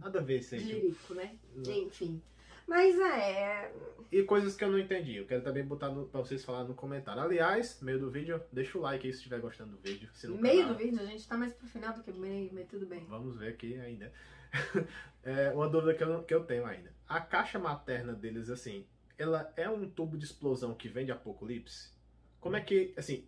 [0.00, 0.60] Nada a ver isso aí.
[0.60, 0.72] tipo.
[0.80, 1.36] Jerico, né?
[1.66, 2.20] Enfim.
[2.66, 3.72] Mas é.
[4.10, 5.16] E coisas que eu não entendi.
[5.16, 7.22] Eu quero também botar no, pra vocês falarem no comentário.
[7.22, 10.08] Aliás, meio do vídeo, deixa o like aí se estiver gostando do vídeo.
[10.38, 12.86] Meio canal- do vídeo, a gente tá mais pro final do que meio, mas tudo
[12.86, 13.04] bem.
[13.06, 14.12] Vamos ver aqui ainda.
[15.24, 16.92] É, uma dúvida que eu, que eu tenho ainda.
[17.08, 18.84] A caixa materna deles, assim,
[19.16, 21.92] ela é um tubo de explosão que vem de Apocalipse?
[22.40, 23.24] Como é que, assim,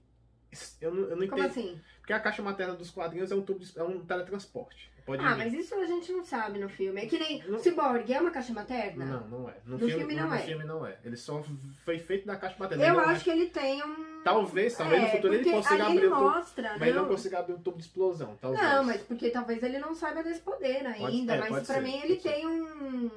[0.80, 1.46] eu não, eu não Como entendi.
[1.68, 1.80] assim?
[2.00, 4.90] Porque a caixa materna dos quadrinhos é um tubo de, é um teletransporte.
[5.06, 5.38] Pode Ah, vir.
[5.44, 7.02] mas isso a gente não sabe no filme.
[7.02, 9.04] É que nem Não- Cyborg, é uma caixa materna?
[9.04, 9.54] Não, não é.
[9.66, 10.38] No, No filme, filme no, não no é.
[10.38, 10.96] filme não é.
[11.04, 11.44] Ele só
[11.84, 12.86] foi feito da caixa materna.
[12.86, 14.22] Eu acho é- que ele tem um.
[14.24, 16.22] Talvez, talvez no É, futuro ele consiga abrir ele o tubo.
[16.22, 18.62] mostra, Mas ele não consiga abrir o tubo de explosão, talvez.
[18.62, 21.34] Não, mas porque talvez ele não saiba desse poder ainda.
[21.34, 23.10] é, mas pode pra ser, mim ele tem um.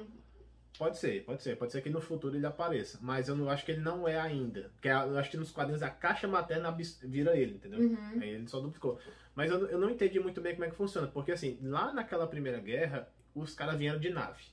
[0.78, 1.56] Pode ser, pode ser.
[1.56, 2.98] Pode ser que no futuro ele apareça.
[3.02, 4.70] Mas eu não acho que ele não é ainda.
[4.74, 6.70] Porque eu acho que nos quadrinhos a caixa materna
[7.02, 7.80] vira ele, entendeu?
[7.80, 8.18] Uhum.
[8.20, 8.98] Aí ele só duplicou.
[9.34, 11.08] Mas eu, eu não entendi muito bem como é que funciona.
[11.08, 14.44] Porque assim, lá naquela primeira guerra, os caras vieram de nave.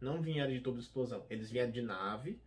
[0.00, 1.26] Não vieram de tubo de explosão.
[1.28, 2.40] Eles vieram de nave.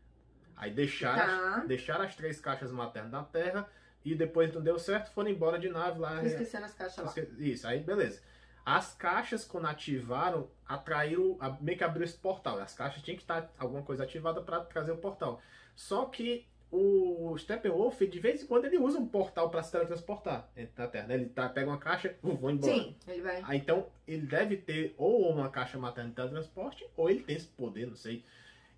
[0.56, 1.56] Aí deixaram, Tá.
[1.58, 3.70] as, deixaram as três caixas maternas na Terra.
[4.04, 6.20] E depois não deu certo, foram embora de nave lá.
[6.20, 7.14] Tô esquecendo as caixas lá.
[7.38, 8.20] Isso, aí beleza.
[8.66, 12.60] As caixas, quando ativaram, atraiu, a- meio que abriu esse portal.
[12.60, 15.42] As caixas tinham que estar alguma coisa ativada para trazer o portal.
[15.76, 20.48] Só que o Steppenwolf, de vez em quando, ele usa um portal para se teletransportar
[20.78, 21.08] na Terra.
[21.08, 21.16] né?
[21.16, 22.74] Ele tá, pega uma caixa, uh, vou embora.
[22.74, 23.42] Sim, ele vai.
[23.46, 27.48] Ah, então, ele deve ter ou uma caixa materna de teletransporte, ou ele tem esse
[27.48, 28.24] poder, não sei.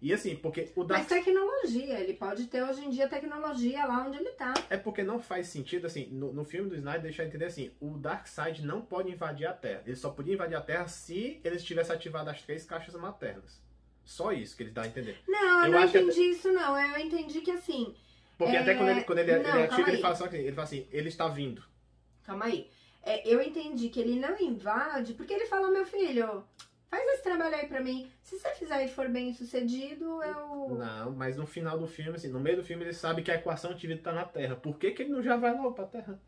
[0.04, 4.06] E assim, porque o Mas Dark tecnologia, ele pode ter hoje em dia tecnologia lá
[4.06, 4.54] onde ele tá.
[4.70, 7.72] É porque não faz sentido, assim, no, no filme do Snyder deixa eu entender assim,
[7.80, 9.82] o Darkseid não pode invadir a Terra.
[9.86, 13.64] Ele só podia invadir a Terra se eles tivessem ativado as três caixas maternas.
[14.04, 15.22] Só isso que ele dá a entender.
[15.26, 16.78] Não, eu, Eu não acho que entendi isso, não.
[16.78, 17.96] Eu entendi que assim.
[18.38, 20.36] Porque É, até quando ele, quando ele, ele não, ativa, calma ele fala só que
[20.36, 21.64] ele fala assim, ele está vindo.
[22.26, 22.70] Calma aí.
[23.02, 26.44] É, eu entendi que ele não invade, porque ele falou, meu filho,
[26.94, 28.10] faz esse trabalho aí pra mim.
[28.22, 30.76] Se você fizer e for bem sucedido, eu.
[30.78, 33.36] Não, mas no final do filme, assim, no meio do filme ele sabe que a
[33.36, 34.56] equação de vida está na Terra.
[34.56, 36.20] Por que, que ele não já vai logo pra Terra?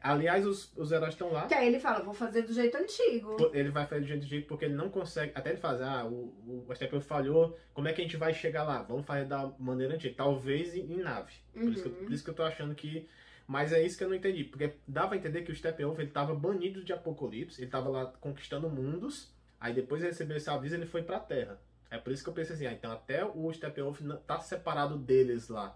[0.00, 1.46] Aliás, os, os heróis estão lá.
[1.48, 3.36] Que aí ele fala, vou fazer do jeito antigo.
[3.52, 5.32] Ele vai fazer do jeito jeito porque ele não consegue.
[5.34, 8.62] Até ele fazer, ah, o, o Stephen falhou, como é que a gente vai chegar
[8.62, 8.82] lá?
[8.82, 10.14] Vamos fazer da maneira antiga.
[10.16, 11.32] Talvez em, em nave.
[11.52, 12.04] Por, isso que, eu- Uhum.
[12.04, 13.08] por isso que eu tô achando que.
[13.44, 14.44] Mas é isso que eu não entendi.
[14.44, 18.06] Porque dava a entender que o Steppenwolf ele tava banido de Apocalipse, ele tava lá
[18.20, 21.58] conquistando mundos, aí depois ele recebeu esse aviso e ele foi pra Terra.
[21.90, 25.48] É por isso que eu pensei assim, ah, então até o Steppenwolf tá separado deles
[25.48, 25.74] lá.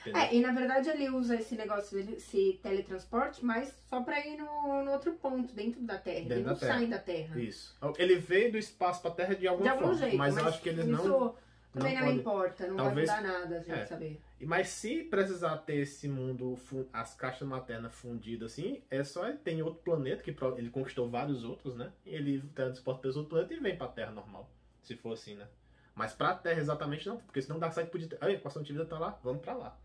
[0.00, 0.20] Entendeu?
[0.22, 4.84] É, e na verdade ele usa esse negócio, esse teletransporte, mas só pra ir no,
[4.84, 6.20] no outro ponto, dentro da Terra.
[6.20, 6.74] Dentro ele da não Terra.
[6.74, 7.40] sai da Terra.
[7.40, 7.76] Isso.
[7.98, 9.98] Ele veio do espaço pra Terra de alguma De algum forma.
[9.98, 11.34] jeito, mas, eu acho que eles isso não.
[11.72, 13.86] Também não, podem- importa, não Talvez- vai mudar nada a gente É.
[13.86, 14.20] saber.
[14.40, 16.56] Mas se precisar ter esse mundo,
[16.92, 21.44] as caixas maternas fundidas assim, é só ele tem outro planeta, que ele conquistou vários
[21.44, 21.92] outros, né?
[22.06, 24.48] E ele transporta pelos outros planetas e vem pra Terra normal.
[24.82, 25.46] Se for assim, né?
[25.94, 28.18] Mas pra Terra exatamente não, porque senão Darkseid podia ter.
[28.24, 29.76] A equação de vida tá lá, vamos pra lá.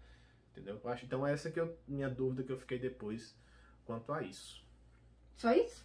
[0.52, 0.80] Entendeu?
[0.84, 3.36] Eu acho, então essa que é a minha dúvida que eu fiquei depois
[3.86, 4.64] quanto a isso.
[5.36, 5.84] Só isso?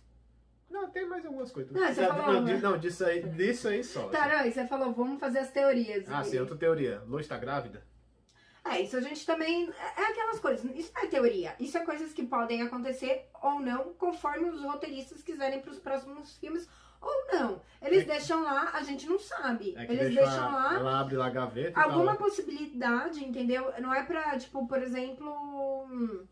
[0.71, 1.73] Não, tem mais algumas coisas.
[1.73, 2.59] Não, você falou, não, né?
[2.63, 4.09] não, disso aí, disso aí só.
[4.09, 4.37] Tá, assim.
[4.37, 6.05] não, e você falou, vamos fazer as teorias.
[6.11, 7.03] Ah, sim, outra teoria.
[7.07, 7.83] Lois tá grávida?
[8.65, 9.71] É, isso a gente também.
[9.97, 10.65] É é aquelas coisas.
[10.77, 11.55] Isso não é teoria.
[11.59, 16.69] Isso é coisas que podem acontecer ou não, conforme os roteiristas quiserem pros próximos filmes.
[17.01, 17.63] Ou não.
[17.81, 19.73] Eles É- deixam lá, a gente não sabe.
[19.77, 22.27] É Eles deixa deixam lá ela abre lá a gaveta e alguma tal.
[22.27, 23.73] possibilidade, entendeu?
[23.81, 26.27] Não é pra, tipo, por exemplo.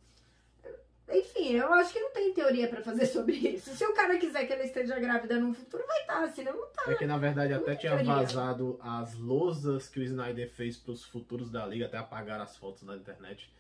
[1.09, 3.71] Enfim, eu acho que não tem teoria pra fazer sobre isso.
[3.75, 6.91] Se o cara quiser que ela esteja grávida no futuro, vai estar, senão não tá.
[6.91, 8.15] É que na verdade até tinha teoria.
[8.15, 12.83] vazado as lousas que o Snyder fez pros futuros da Liga, até apagaram as fotos
[12.83, 13.53] na internet.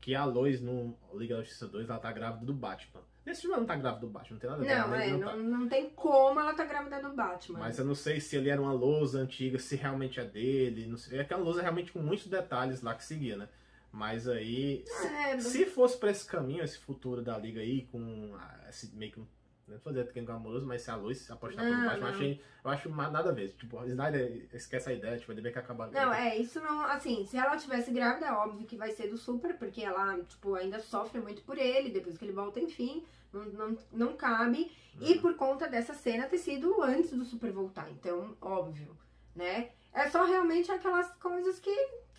[0.00, 3.00] Que a Lois no Liga da Justiça 2, ela tá grávida do Batman.
[3.24, 4.88] Nesse filme ela não tá grávida do Batman, não tem nada a ver.
[4.88, 5.36] Não, é, não não, tá.
[5.36, 7.58] não tem como ela tá grávida do Batman.
[7.58, 10.86] Mas eu não sei se ele era uma lousa antiga, se realmente é dele.
[10.86, 11.18] Não sei.
[11.18, 13.48] É aquela lousa realmente com muitos detalhes lá que seguia, né?
[13.94, 14.84] Mas aí.
[14.84, 18.92] Se, É, se fosse pra esse caminho, esse futuro da liga aí, com ah, esse
[18.96, 19.18] meio que.
[19.20, 22.08] Não vou fazer triângulo amoroso, mas se a Lois apostar Não, Batman, eu não.
[22.08, 22.42] achei.
[22.62, 23.50] Eu acho nada a ver.
[23.52, 25.90] Tipo, Snyder esquece a ideia, tipo, ele bem que acabar.
[25.90, 26.82] Não, é, isso não.
[26.82, 30.54] Assim, se ela tivesse grávida, é óbvio que vai ser do Super, porque ela, tipo,
[30.56, 34.70] ainda sofre muito por ele, depois que ele volta, enfim, não, não, não cabe.
[35.00, 35.06] Uhum.
[35.06, 38.94] E por conta dessa cena ter sido antes do Super voltar, então, óbvio,
[39.34, 39.70] né?
[39.94, 41.74] É só realmente aquelas coisas que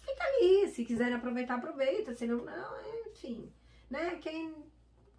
[0.06, 0.68] fica ali.
[0.70, 3.52] Se quiserem aproveitar, aproveita, senão, não, é, enfim.
[3.90, 4.16] Né?
[4.18, 4.54] Quem.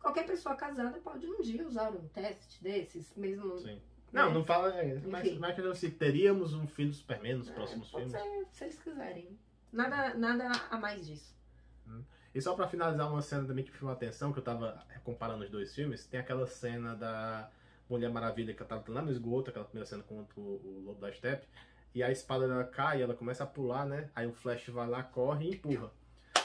[0.01, 3.59] Qualquer pessoa casada pode um dia usar um teste desses, mesmo.
[3.59, 3.81] Sim.
[4.13, 4.35] Não, né?
[4.35, 4.73] não fala.
[4.75, 5.39] é, Mas, Enfim.
[5.39, 8.23] mas se teríamos um filho do Superman nos próximos Pode filmes.
[8.23, 9.39] ser, se eles quiserem.
[9.73, 11.37] Nada, nada a mais disso.
[12.35, 14.85] E só pra finalizar uma cena também que me chamou a atenção, que eu tava
[15.05, 17.51] comparando os dois filmes, tem aquela cena da
[17.89, 21.01] Mulher Maravilha que ela tava lá no esgoto, aquela primeira cena contra o, o Lobo
[21.01, 21.47] da Steppe,
[21.97, 24.11] e a espada dela cai, ela começa a pular, né?
[24.15, 25.91] Aí o Flash vai lá, corre e empurra.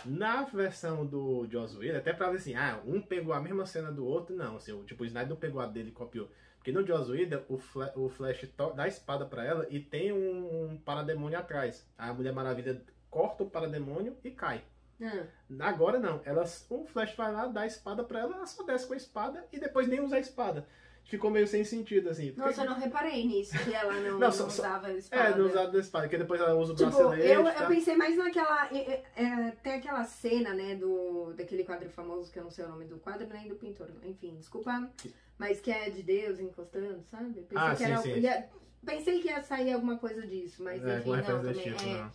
[0.05, 3.91] Na versão do Joss Whedon, até pra ver assim, ah, um pegou a mesma cena
[3.91, 6.27] do outro, não, assim, tipo, o Snyder não pegou a dele e copiou.
[6.57, 10.11] Porque no Joss Whedon, o, Fla- o Flash dá a espada pra ela e tem
[10.13, 11.85] um, um parademônio atrás.
[11.97, 14.63] A Mulher Maravilha corta o parademônio e cai.
[15.03, 15.25] Ah,
[15.59, 18.87] Agora não, ela, o Flash vai lá, dá a espada pra ela, ela só desce
[18.87, 20.65] com a espada e depois nem usa a espada.
[21.03, 22.33] Ficou meio sem sentido, assim.
[22.37, 25.23] Nossa, eu não reparei nisso, que ela não, Não, não só- só- usava a espada.
[25.29, 27.27] É, não usar a espada, porque depois ela usa o Tipo, bracelete.
[27.27, 27.63] eu, tá?
[27.63, 28.67] eu pensei mais naquela.
[28.73, 32.63] é, é, é, tem aquela cena, né, do, daquele quadro famoso, que eu não sei
[32.63, 33.89] o nome do quadro, nem do pintor.
[34.05, 34.89] Enfim, desculpa.
[35.37, 37.41] Mas que é de Deus encostando, sabe?
[37.41, 37.97] Pensei Ah, que sim, era.
[37.97, 38.19] sim.
[38.19, 38.49] ia-
[38.85, 41.53] pensei que ia sair alguma coisa disso, mas É, enfim, não, também.
[41.53, 41.93] tipo, é.
[41.97, 42.11] não.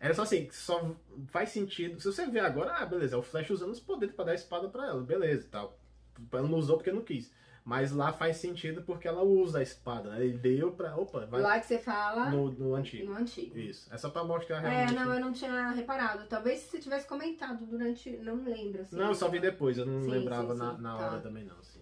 [0.00, 0.96] É só assim, só
[1.28, 2.00] faz sentido.
[2.00, 4.34] Se você ver agora, ah, beleza, é o Flash usando os poderes pra dar a
[4.34, 5.78] espada pra ela, beleza e tal.
[6.32, 7.30] Ela não usou porque não quis.
[7.64, 10.24] Mas lá faz sentido porque ela usa a espada, né?
[10.24, 10.96] Ele deu pra.
[10.96, 13.12] Opa, vai Lá que você fala no, no antigo.
[13.12, 13.56] no antigo.
[13.56, 13.92] Isso.
[13.94, 14.94] É só pra mostrar É, realmente.
[14.94, 16.26] não, eu não tinha reparado.
[16.26, 18.10] Talvez se você tivesse comentado durante.
[18.16, 18.96] Não lembro, assim.
[18.96, 21.06] Não, eu só vi depois, eu não Sim, lembrava sim, na, sim, na tá.
[21.06, 21.80] hora também não, assim.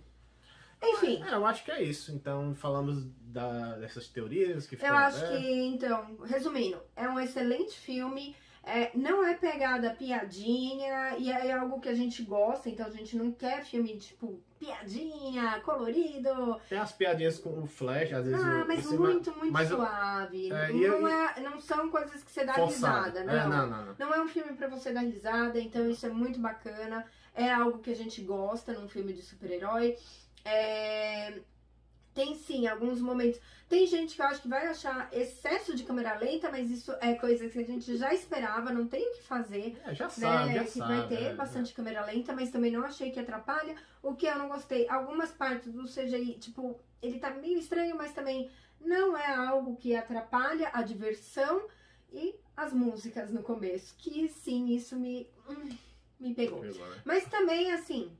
[0.82, 1.22] Enfim.
[1.22, 2.12] É, eu acho que é isso.
[2.12, 8.36] Então, falamos da, dessas teorias que Eu acho que, então, resumindo, é um excelente filme.
[8.62, 13.16] É, não é pegada piadinha e é algo que a gente gosta, então a gente
[13.16, 16.60] não quer filme tipo piadinha, colorido.
[16.68, 18.44] Tem as piadinhas com o Flash, às vezes.
[18.44, 20.52] Ah, mas muito, muito mas suave.
[20.52, 23.06] É, não, é, não são coisas que você dá forçado.
[23.06, 23.48] risada, É, não.
[23.48, 23.96] não, não, não.
[23.98, 27.06] Não é um filme pra você dar risada, então isso é muito bacana.
[27.34, 29.96] É algo que a gente gosta num filme de super-herói.
[30.44, 31.40] É,
[32.20, 33.40] Tem sim alguns momentos.
[33.66, 37.14] Tem gente que eu acho que vai achar excesso de câmera lenta, mas isso é
[37.14, 39.80] coisa que a gente já esperava, não tem o que fazer.
[39.86, 40.96] É, já sabe, Né, já que sabe.
[40.98, 43.74] vai ter é, bastante câmera lenta, mas também não achei que atrapalha.
[44.02, 48.12] O que eu não gostei, algumas partes do CGI, tipo, ele tá meio estranho, mas
[48.12, 51.66] também não é algo que atrapalha a diversão
[52.12, 55.70] e as músicas no começo, que sim, isso me hum,
[56.20, 56.60] me é, pegou.
[56.60, 56.96] pegou, né?
[57.02, 58.12] Mas também assim,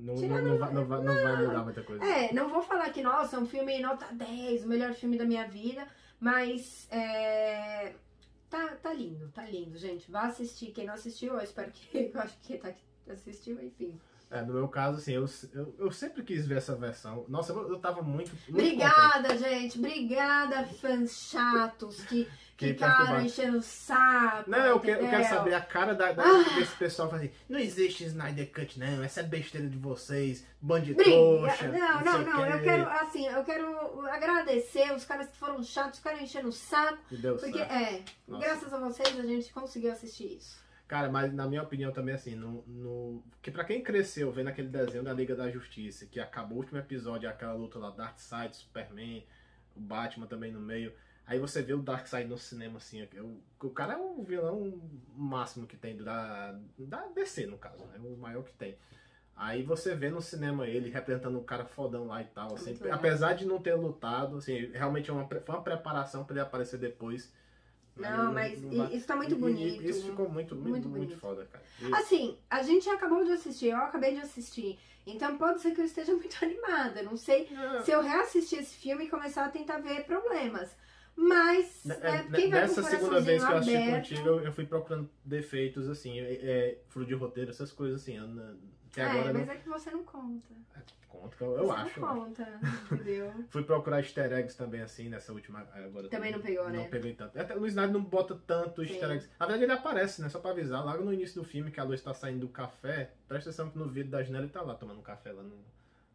[0.00, 2.04] Não, Tirando- não, vai, não, vai, não vai mudar muita coisa.
[2.04, 5.24] é, não vou falar que nossa, é um filme nota 10, o melhor filme da
[5.24, 5.86] minha vida,
[6.18, 7.94] mas é,
[8.48, 10.10] tá, tá lindo, tá lindo, gente.
[10.10, 10.72] Vá assistir.
[10.72, 12.10] Quem não assistiu, eu espero que.
[12.14, 12.72] Eu acho que tá,
[13.10, 13.98] assistiu, enfim.
[14.30, 17.24] É, no meu caso, assim, eu, eu, eu sempre quis ver essa versão.
[17.28, 18.30] Nossa, eu, eu tava muito.
[18.48, 19.76] muito Obrigada, gente.
[19.76, 22.28] Obrigada, fãs chatos que
[22.60, 24.50] Que ficaram enchendo o saco.
[24.50, 26.54] Não, eu quero, eu quero saber a cara da, da- Ah.
[26.58, 30.46] desse pessoal fala assim, não existe Snyder Cut, não, essa é besteira de vocês,
[30.94, 31.68] trouxa.
[31.68, 32.46] Não, não, não.
[32.46, 36.52] Eu quê." quero, assim, eu quero agradecer os caras que foram chatos, ficaram enchendo o
[36.52, 36.98] saco.
[37.10, 37.72] E deu Porque, certo.
[37.72, 38.44] é, Nossa.
[38.46, 40.60] graças a vocês a gente conseguiu assistir isso.
[40.86, 43.22] Cara, mas na minha opinião também, assim, no, no...
[43.40, 46.78] que pra quem cresceu vendo aquele desenho da Liga da Justiça, que acabou o último
[46.78, 49.24] episódio, aquela luta lá, Darkseid, Superman,
[49.76, 50.92] o Batman também no meio,
[51.30, 54.80] aí você vê o Darkseid no cinema, assim, o, o cara é o vilão
[55.16, 58.76] máximo que tem da, da DC, no caso, né, o maior que tem.
[59.36, 63.32] Aí você vê no cinema ele representando um cara fodão lá e tal, assim, apesar
[63.34, 67.32] de não ter lutado, assim, realmente é uma, foi uma preparação pra ele aparecer depois.
[67.96, 69.82] Não, mas não vai- isso tá muito e- e- bonito.
[69.82, 71.18] Isso ficou muito, muito, Muito muito, bonito.
[71.20, 71.64] foda, cara.
[71.80, 74.78] E- Assim, a gente acabou de assistir, eu acabei de assistir.
[75.06, 77.02] Então pode ser que eu esteja muito animada.
[77.02, 80.74] Não sei É, se eu reassistir esse filme e começar a tentar ver problemas.
[81.16, 84.52] Mas, né, é, é, quem vai Nessa segunda vez que eu assisti aberto, contigo, eu,
[84.52, 88.18] fui procurando defeitos, assim, é, é, furo de roteiro, essas coisas assim.
[88.18, 88.56] Não-
[88.90, 90.54] até É, agora mas não é que você não conta.
[91.08, 92.00] conto, que eu, eu você acho.
[92.00, 93.32] não conta, entendeu?
[93.50, 95.60] Fui procurar easter eggs também, assim, nessa última.
[95.72, 96.78] Agora Também não pegou, né?
[96.78, 97.38] Não peguei tanto.
[97.38, 98.90] Até o Snyder não bota tanto Sim.
[98.92, 99.30] easter eggs.
[99.38, 100.28] Na verdade, ele aparece, né?
[100.28, 100.84] Só pra avisar.
[100.84, 103.78] Logo no início do filme, que a luz tá saindo do café, presta atenção que
[103.78, 105.64] no vídeo da janela ele tá lá tomando café lá no,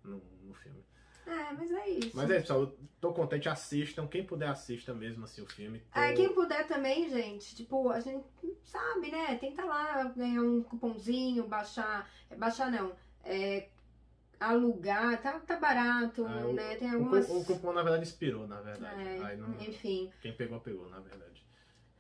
[0.04, 0.84] no, no filme.
[1.28, 2.12] É, mas é isso.
[2.16, 4.08] Mas é, pessoal, eu tô contente, assistam.
[4.08, 5.80] Quem puder, assista mesmo assim o filme.
[5.94, 8.24] Tô- É, quem puder também, gente, tipo, a gente
[8.64, 9.36] sabe, né?
[9.36, 12.10] Tenta lá ganhar um cupomzinho, baixar.
[12.38, 12.94] Baixar não.
[13.24, 13.70] É,
[14.40, 16.76] alugar, tá, tá barato, É, o- né?
[16.76, 17.26] Tem O, algumas.
[17.26, 19.02] cu- o cupom, na verdade, expirou, na verdade.
[19.02, 20.12] É, Aí não- Enfim.
[20.22, 21.45] Quem pegou, pegou, na verdade.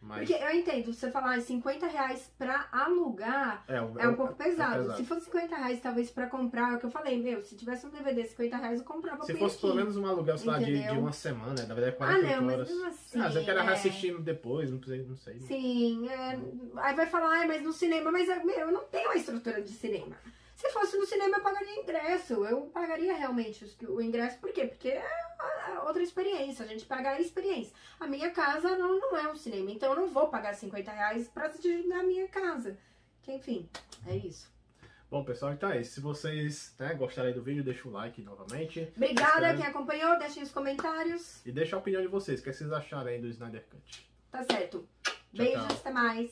[0.01, 0.29] Mas.
[0.29, 4.81] Porque eu entendo, você falar 50 reais pra alugar é, o- é um pouco pesado.
[4.83, 4.97] pesado.
[4.97, 7.87] Se fosse 50 reais, talvez pra comprar, é o que eu falei, meu, se tivesse
[7.87, 9.61] um DVD 50 reais, eu comprava Se fosse aqui.
[9.61, 12.43] pelo menos um aluguel, sei lá, de, de uma semana, na verdade, Ah, 48 não,
[12.45, 12.69] mas horas.
[12.69, 13.19] mesmo assim.
[13.19, 13.61] ah, você quer é.
[13.61, 15.39] reassistir depois, não sei, não sei.
[15.39, 16.39] Sim, é,
[16.77, 19.71] aí vai falar, "Ai, mas no cinema, mas meu, eu não tenho a estrutura de
[19.71, 20.15] cinema.
[20.65, 22.33] Se fosse no cinema, eu pagaria ingresso.
[22.45, 24.65] Eu pagaria realmente o ingresso, por quê?
[24.67, 25.05] Porque é
[25.39, 27.73] a- outra experiência, a gente paga a experiência.
[27.99, 31.27] A minha casa não, não é um cinema, então eu não vou pagar 50 reais
[31.29, 32.77] pra assistir na minha casa.
[33.21, 33.69] Que, enfim,
[34.07, 34.53] é isso.
[35.09, 35.93] Bom, pessoal, então é isso.
[35.93, 38.91] Se vocês né, gostaram aí do vídeo, deixa o like novamente.
[38.95, 39.57] Obrigada Escreve.
[39.61, 41.45] quem acompanhou, deixem os comentários.
[41.45, 42.39] E deixa a opinião de vocês.
[42.39, 44.09] O que vocês acharam aí do Snyder Cut?
[44.31, 44.87] Tá certo.
[45.03, 45.77] Tchau, Beijos, tchau.
[45.77, 46.31] até mais.